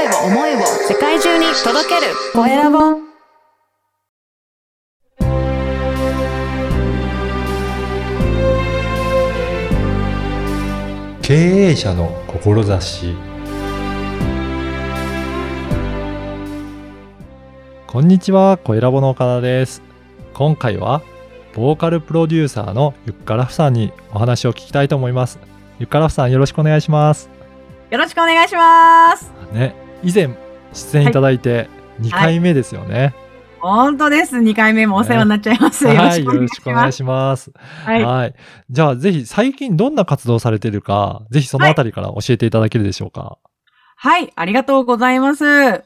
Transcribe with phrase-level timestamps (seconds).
[0.00, 2.78] 声を思いを世界中に届けるコエラボ
[11.20, 13.14] 経営者の志
[17.86, 19.82] こんにちは、コエラボの岡田です。
[20.32, 21.02] 今回は、
[21.54, 25.38] ボーカルプロデューサーのゆっからふさんにお話を聞きたいと思います。
[25.78, 27.28] ゆっからふさんよろしくお願いします。
[27.90, 29.32] よろしくお願いします。
[29.52, 30.36] ね、以前
[30.72, 31.68] 出演いただいて
[32.00, 33.14] 2回目ですよね。
[33.60, 34.36] 本当です。
[34.38, 35.84] 2回目もお世話になっちゃいます。
[35.84, 36.60] よろはい、しくお願いよろしします。
[36.62, 37.52] くお願いします。
[37.84, 38.02] はい。
[38.02, 38.34] はい。
[38.70, 43.38] じゃあ、ぜひ最近どんな活動をされているか、ぜひそのあたりから教えていただけるでしょうか。
[44.02, 44.32] はい。
[44.34, 45.44] ありがとうございます。
[45.44, 45.82] は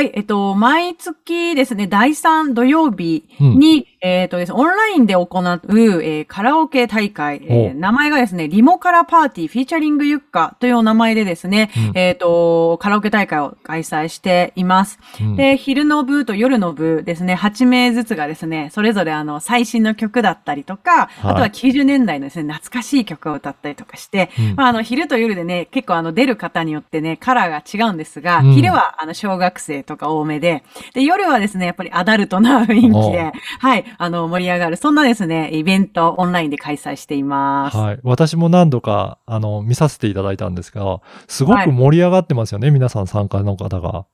[0.00, 0.12] い。
[0.14, 3.58] えっと、毎月ですね、第3土曜日うん。
[4.02, 11.98] に、えっとですね、オンラインで行う、えーカラオケ大会、えーお名前がですね、リモカラパーティーフィーチャリングユッカというお名前でですね、うん。
[11.98, 14.98] えっと、カラオケ大会を開催しています。
[15.20, 15.36] うん。
[15.36, 21.32] で、昼の部と夜の部ですね、8名ずつがですね、それぞれあの、最新の曲だったりとか、はい。
[21.32, 24.54] あとは90年代のですね、懐かしい曲を歌ったりとかして、うん。
[24.56, 28.52] まあ、あの、昼と夜でね、結構あの、出る方によってね、カラーが違うんですが、うん。
[28.52, 30.62] 昼はあの、小学生とか多めで、
[30.94, 37.76] で、夜はですね、やっぱりアダルトな雰囲気おで、はい、あの、盛り上がる、そんなですね、イベントオンラインで開催しています。
[37.76, 37.98] はい。
[38.02, 44.06] 私も何度か、あの、見させていただいたんですが、すごく盛り上がってますよね、皆さん参加の方が。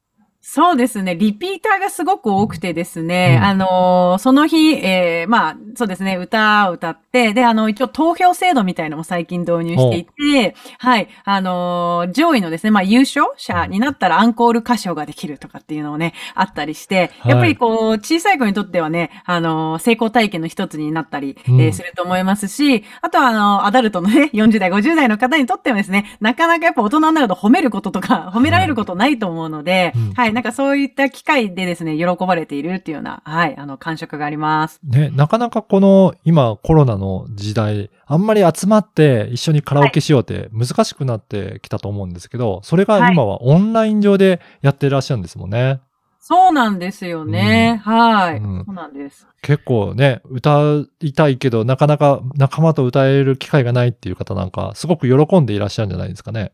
[0.47, 1.17] そうですね。
[1.17, 3.45] リピーターがすごく多くてですね、うん。
[3.45, 17.33] あのーその日、えーまあ、そうですね、歌を歌って、で、あの、一応投票制度みたいのも最近導入していて、はい、あのー上位のですね、まあ、優勝者になったらアンコール歌唱ができるとかっていうのをね、あったりして、はい。
[17.33, 21.59] やっぱりこう、小さい子にとってはね、あのー成功体験の一つになったり、うん。
[21.63, 30.13] えーすると思いますし、あとはあの、アダルトのね、 40代、50代の方にとってもですね、なかなかやっぱ大人になると褒めることとか、褒められることないと思うので、うん。
[30.13, 34.81] はい、なんかそういった機会でですね、喜ばれているっていうような、はい、あの、感触があります。
[34.83, 45.81] ね、なかなかこの、今コロナの時代、あんまり集まって一緒にカラオケしようって難しくなってきたと思うんですけど、それが今はオンライン上でやってらっしゃるんですもんね。
[46.27, 47.83] そうなんですよね。
[47.85, 49.29] はい、うんそうなんです。
[49.43, 50.59] 結構ね、歌
[51.01, 56.53] いたいけど、なかなか仲間と歌える機会がないっていう方なんか、すごく喜んでいらっしゃるんじゃないですかね。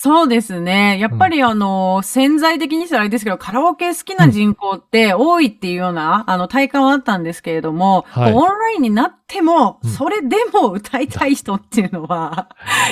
[0.00, 0.96] そうですね。
[1.00, 8.32] やっぱりあの、潜在的にしたらあれですけど、カラオケ好きな人口って多いっていうような、あの、体感はあったんですけれども、はい。
[8.32, 12.48] オンラインになっても、うんそれでも歌いたい人っていうのは、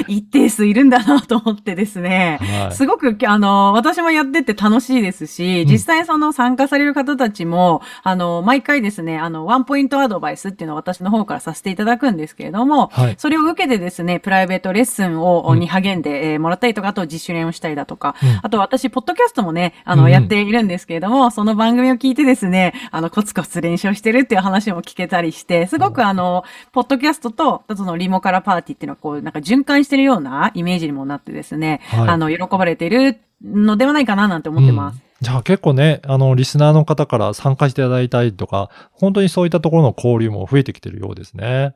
[0.08, 2.38] 一定数いるんだなと思ってですね。
[2.40, 2.74] はい。
[2.74, 13.14] すごく、あの、私もやってて楽しいですし、うん実際その参加される方たちも、あの、毎回ですね、あの、ワンポイントアドバイスっていうのを私の方からさせていただくんですけれども、はい。
[13.18, 26.25] それを受けてですね、プライベートレッスンを、うんに励んで、えーもらったりとか、あと自主練をしたりだとか、うんあと私、ポッドキャストもね、あの、うんやっているんですけれども、その番組を聞いてですね、あの、コツコツ練習をしてるっていう話も聞けたりして、すごくあの、
[26.72, 35.02] ポッドキャストと、そのリモカラパーティーっていうのは、こう、なんか循環してるようなイメージにもなってですね、はいあの、喜ばれているのではないかななんて思ってます。
[35.20, 41.72] じゃあ結構ね、あの、リスナーの方から参加していただいたりとか、本当にそういったところの交流も増えてきてるようですね。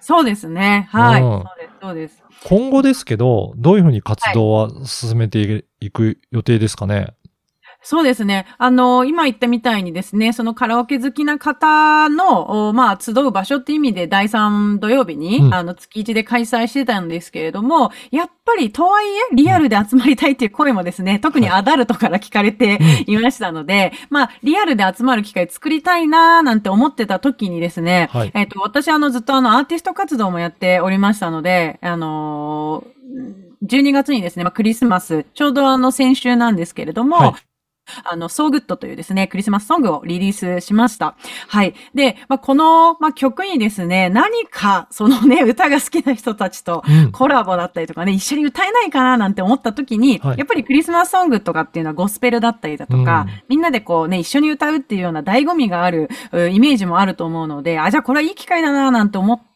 [0.00, 0.88] そうですね。
[0.90, 1.22] はい。
[1.22, 2.22] うんそうです、そうです。
[2.44, 7.14] 今後ですけど、どういうふうに活動は進めていく予定ですかね？
[7.82, 8.46] そうですね。
[8.58, 15.54] あの、今言ったみたいにですね、そのカラオケ好きな方の、おまあ、集う場所って意味で第3土曜日に、うん。
[15.54, 28.30] あの、月1で開催してたんですけれども、やっぱり、とはいえ、リアルで集まりたいっていう声もですね、特にアダルトから聞かれていましたので、まあ、リアルで集まる機会作りたいなーなんて思ってた時にですね、はい。
[28.34, 32.92] えっ、と、私あの、ずっとあの、アーティスト活動もやっておりましたので、あのー
[33.64, 37.34] 12月にですね、まあ、クリスマス、ちょうどあの、先週なんですけれども、はい
[38.04, 41.16] あの、So Good というですね、クリスマスソングをリリースしました。
[41.48, 41.74] はい。
[41.94, 59.51] で、まあ、この、まあ、曲にですね、何か、そのね、 歌が好きな人たちとうんコラボだったりとかね、一緒に歌えないかななんて思った時に、はいやっぱりクリスマスソングとかっていうのはゴスペルだったりだとか、うんみんなでこうね、一緒に歌うっていうような醍醐味があるうイメージもあると思うので、あ、じゃあこれはいい機会だななんて思って、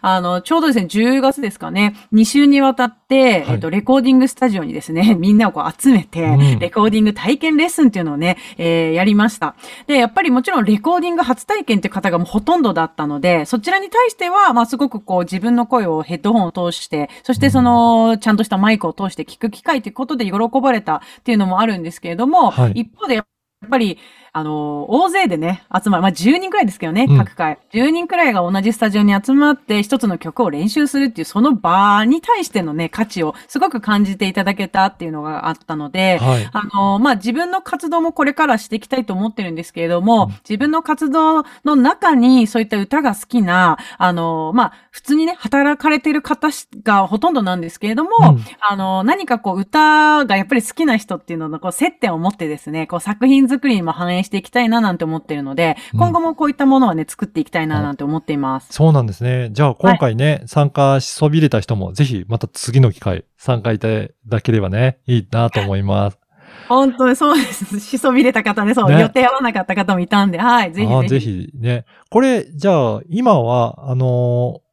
[0.00, 3.54] あの、ちょうどですね、10月ですかね、2週にわたって、はい。
[3.54, 6.58] えっと、レコーディングスタジオにですね、 みんなをこう集めて、うん。
[6.58, 9.54] レコーディング体験レッスンっていうのをね、えーやりました。
[9.86, 22.72] で、やっぱりもちろんレコーディング初体験っていう方がもうほとんどだったので、そちらに対しては、まあすごくこう自分の声をヘッドホンを通して、そしてその、ちゃんとしたマイクを通して聞く機会ということで喜ばれたっていうのもあるんですけれども、はい。
[22.80, 23.98] 一方でやっぱり、
[24.32, 26.02] あの、大勢でね、集まる。
[26.02, 27.58] まあ、10人くらいですけどね、うん各回。
[27.72, 36.50] 10人くらいが同じスタジオに集まって、一つの曲を練習するっていう、その場に対してのね、価値をすごく感じていただけたっていうのがあったので、はい。
[36.52, 46.48] あの、まあ、自分の活動もこれからしていきたいと思ってるんですけれども、うん自分の活動の中にそういった歌が好きな、あの、まあ、普通にね、働かれてる方
[46.82, 58.72] がほとんどなんですけれども、うんあの、何かこう、歌がやっぱり好きな人っていうののこう接点を持ってですね、こう、作品作りにも反映していきたいななんて思ってるので、うん今後もこういったものはね、作っていきたいななんて思っています。
[58.72, 59.50] そうなんですね。
[59.52, 63.88] じゃあ今回ね、参加しそびれた人もぜひまた次の機会参加いた
[64.26, 66.18] だければね、いいなと思います。
[66.68, 67.80] 本当にそうです。
[67.80, 71.08] しそびれた方ね、そう、ね予定合わなかった方もいたんで、はい、ぜひぜひ。
[71.08, 71.84] ぜひね。
[72.10, 74.68] これ、じゃあ今は、あのー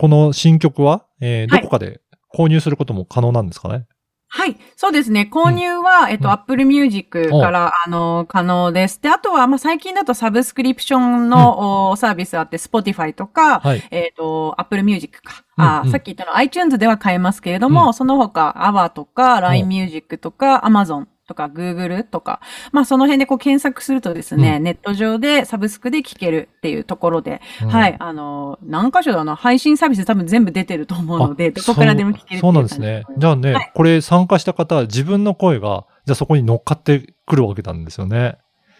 [0.00, 2.00] この新曲は、えーはいどこかで
[2.32, 3.86] 購入することも可能なんですかね、
[4.30, 4.58] はい。
[4.76, 5.28] そうですね。
[5.32, 9.00] 購入は、えっと、うん Apple Music から、あの、可能です。
[9.00, 13.82] で、あとは、まあ、最近だとサブスクリプションの、おサービスあって、Spotify とか、はい。
[13.90, 15.44] えっ、と、Apple Music か。
[15.56, 22.40] うんあ、うんさっき言ったの iTunes では買えますけれども、うんその他、AWA とか、LINE Music とか、Amazon とか、Google とか、
[22.72, 33.04] まあ、その辺でこう検索するとですね、うネット上でサブスクで聴けるっていうところで、うんはい、あの、何箇所だあの、配信サービス多分全部出てると思うので、あどこからでも聴けるそうなんですね。
[33.16, 38.38] じゃあね、はいこれ参加した方は自分の声が、じゃあそこに乗っかってくるわけなんですよね。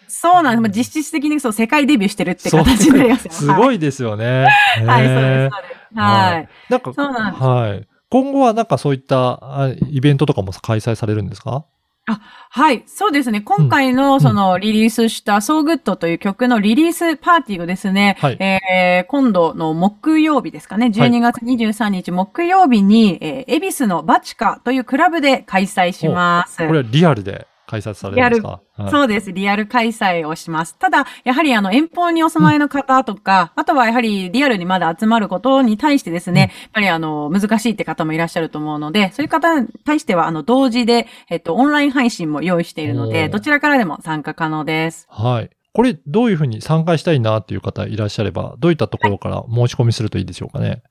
[0.09, 0.61] そうなんです。
[0.61, 3.31] まあ実質的にそう、世界デビューしてるって形になりますよ。
[3.33, 4.47] すごいですよね。
[4.77, 4.87] はい。
[4.87, 6.01] はい、そうです、そうです。
[6.01, 6.49] はい。
[6.71, 7.89] なんか、そうなんですはい。
[8.11, 11.67] 今後はなんかそういったあイベントとかも開催されるんですか？
[12.15, 13.41] はい、そうですね。
[13.41, 18.37] 今回のそのリリースした So Good という曲のリリースパーティーをですね、はい。
[18.41, 26.59] えー今度の木曜日ですかね、12月23日木曜日に、えー、恵比寿のバチカというクラブで開催します。
[26.59, 28.49] これはリアルで開催されるんですか？
[28.49, 29.33] はいそうです。
[29.33, 30.79] リアル開催をします。
[30.79, 45.07] ただ、やはりあの、遠方にお住まいの方とか、あとはやはりリアルにまだ集まることに対してですね、うんやっぱりあの、難しいって方もいらっしゃると思うので、そういう方に対しては、あの、同時で、えっと、オンライン配信も用意しているのおで、ーどちらからでも参加可能です。
[45.11, 45.51] はい。
[45.73, 50.69] これ、どういうふうに参加したいなっていう方いらっしゃれば、どういったところから申し込みするといいでしょうかね？
[50.69, 50.83] はい。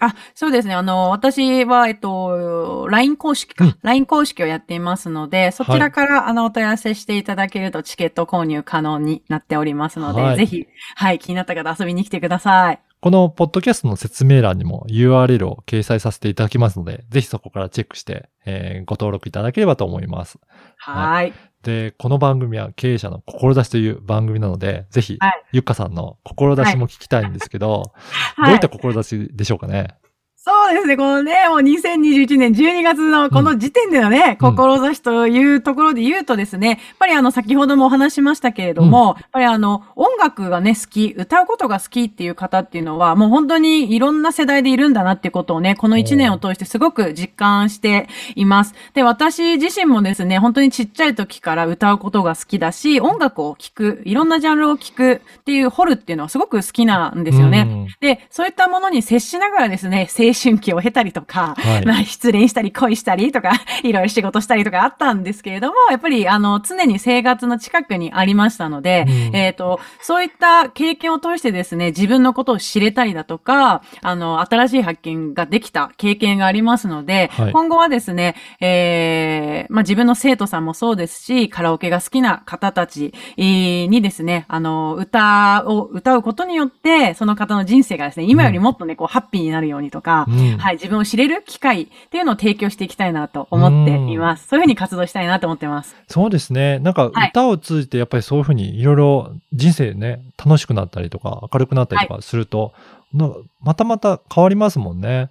[0.00, 0.74] あ、そうですね。
[0.74, 3.64] あの、私は、えっと、LINE 公式か。
[3.64, 10.66] うん LINE 公式をやっていますので、そちらから、あの、お問い合わせしていただけるとチケット購入可能になっておりますので、はいぜひ、
[10.96, 12.89] はい、気になった方遊びに来てください。
[13.00, 20.38] このポッドキャストの説明欄にも URL を掲載させていただきますので、ぜひそこからチェックして、えーご登録いただければと思います。
[20.76, 21.32] はい。
[21.62, 27.92] で、この番組は経営者の志という番組なので、ぜひ、はいゆっかさんの志も聞きたいんですけど、ど
[28.38, 29.94] うはいいった志でしょうかね？
[30.42, 30.96] そうですね。
[30.96, 48.74] このね、もう2021年12月のこの時点でのね、うん志というところで言うとですね、やっぱりあの、先ほどもお話ししましたけれども、やっぱりあの、音楽がね、好き、歌うことが好きっていう方っていうのは、もう本当にいろんな世代でいるんだなっていうことをね、この1年を通してすごく実感しています。
[48.94, 57.66] で、私自身もですね、本当にちっちゃい時から歌うことが好きだし、音楽を聴く、いろんなジャンルを聴くっていう掘るっていうのはすごく好きなんですよね。
[57.68, 61.86] うんで、そういったものに接しながらですね、青春期を経たりとか、はい。
[61.86, 69.36] まあ失恋したり恋したりとか、 いろいろ仕事したりとかあったんですけれども、やっぱりあの、常に生活の近くにありましたので、うん。
[69.36, 77.52] えっ、と、そういった経験を通してですね、自分のことを知れたりだとか、あの、新しい発見ができた経験がありますので、はい。
[77.52, 94.46] 今後はですね、えーまあ自分の生徒さんもそうですし、カラオケが好きな方たちえーにですね、あの、歌を歌うことによって、その方の人生がですね、今よりもっとね、こう、ハッピーになるようにとか、うんはい、自分を知れる機会っていうのを提供していきたいなと思っています。
[94.48, 95.94] そういうふうに活動したいなと思ってます。
[96.08, 96.78] そうですね。
[96.78, 102.72] なんかはい歌を通じてやっぱりそういうふうにいろいろ人生ね、楽しくなったりとか明るくなったりとかすると、
[103.12, 103.30] な
[103.62, 105.30] またまた変わりますもんね。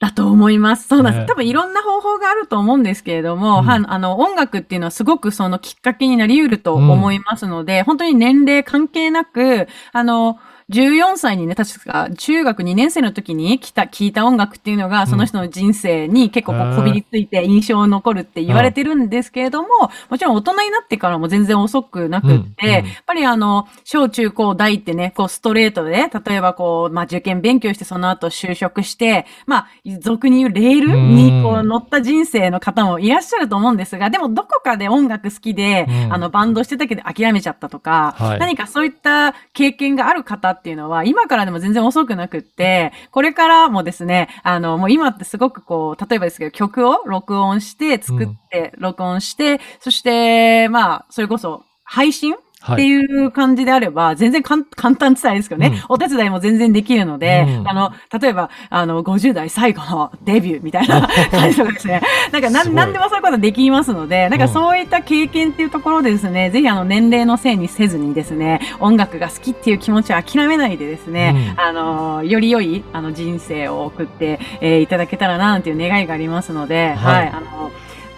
[0.00, 0.88] だと思います。
[0.88, 1.22] そうなんです。
[1.22, 10.38] ね多分いろんな方法があると思うんですけれども、うんはあの、音楽っていうのはすごくそのきっかけになり得ると思いますので、本当に年齢関係なく、あの、
[10.70, 19.68] 14歳にね、確か中学2年生の時に来た、聞いた音楽っていうのが、その人の人生に結構ここびりついて印象に残るって言われてるんですけれども、
[20.08, 29.68] もちろん大人になってからも全然遅くなくって、やっぱりあの、小中高大ってね、こうストレートで、例えばこう、まあ受験勉強してその後就職して、まあ、
[30.00, 36.12] 俗に言うレールにこううん乗った人生の方もいらっしゃると思うんですが、でもどこかで音楽好きで、うん。
[36.14, 38.38] あの、バンドしてたけど諦めちゃったとか、はい。
[38.38, 52.34] 何かそういった経験がある方っていうのは、今からでも全然遅くなくって、これからもですね、あの、もう今ってすごくこう、例えばですけど、曲を録音して、作って、録音して、そして、まあ、それこそ、配信
[52.64, 52.82] ってはい。
[52.82, 57.68] いう感じであれば、全然簡単って言ったらいいですけどね、お手伝いも全然できるので、うん。
[57.68, 62.00] あの、例えば、あの、50代最後のデビューみたいな感じとかですね。
[62.32, 64.52] なんか、なん、なんでもそういうことできますので、なんかうん。
[64.52, 71.60] そういった経験っていうところでですね、ぜひあの、年齢のせいにせずにですね、音楽が好きっていう気持ちを諦めないでですね、うん。
[71.60, 77.16] あの、より良い、あの、人生を送って、えーいただけたらな、なんていう願いがありますので、はい。
[77.16, 77.70] はい、あの、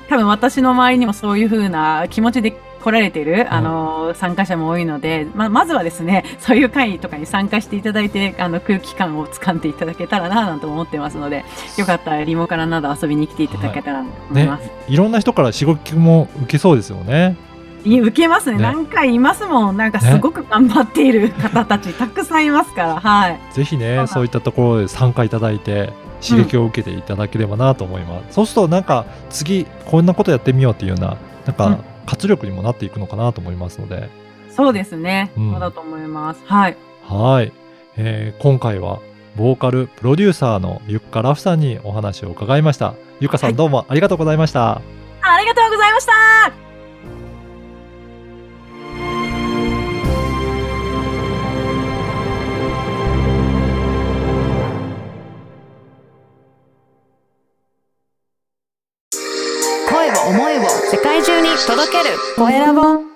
[0.09, 2.53] 多分私の周りにもそういう風な気持ちで
[2.87, 11.45] 来られている、あの、参加者も多いので、ま、まずはですね、 そういう会とかに参加していただいて、あの、空気感を掴んでいただけたらな、なんて思ってますので、
[11.76, 17.35] よかったらリモからなど遊びに来ていただけたらと思いねます。、いろんな人から刺激も受けそうですよね。
[17.85, 19.76] い、受けますねね何回いますもん。
[19.76, 23.40] なんかすごく頑張っている方たち、たくさんいますから、はい。
[23.52, 28.35] ぜひね、はいそういったところで参加いただいて、刺激を受けていただければなと思います。
[28.35, 34.09] そうすると、なんか、次、こんなことやってみようっていうような、なんうんか、活力にもなっていくのかなと思いますので、
[34.51, 35.33] そうですね。
[35.37, 36.41] うんそうだと思います。
[36.47, 36.77] はい。
[37.05, 37.53] はい。
[37.97, 39.01] えー今回は、
[39.37, 42.95] ボーカル、プロデューサーのゆっかラフさんにお話を伺いました。
[43.21, 44.71] ゆっかさん、どうもありがとうございました。
[44.71, 44.83] あ
[45.23, 46.65] ありがとうございました
[62.37, 63.15] 声